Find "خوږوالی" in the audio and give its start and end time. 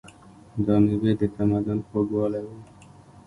1.87-2.43